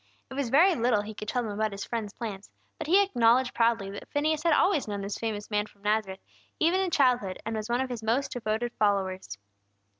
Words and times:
It 0.31 0.33
was 0.33 0.49
very 0.49 0.73
little 0.73 1.03
he 1.03 1.13
could 1.13 1.27
tell 1.27 1.43
them 1.43 1.51
about 1.51 1.71
his 1.73 1.85
friend's 1.85 2.11
plans; 2.11 2.49
but 2.79 2.87
he 2.87 3.03
acknowledged 3.03 3.53
proudly 3.53 3.91
that 3.91 4.09
Phineas 4.09 4.41
had 4.41 4.51
always 4.53 4.87
known 4.87 5.01
this 5.01 5.19
famous 5.19 5.51
man 5.51 5.67
from 5.67 5.83
Nazareth, 5.83 6.21
even 6.59 6.79
in 6.79 6.89
childhood, 6.89 7.37
and 7.45 7.55
was 7.55 7.69
one 7.69 7.81
of 7.81 7.89
his 7.91 8.01
most 8.01 8.31
devoted 8.31 8.73
followers. 8.79 9.37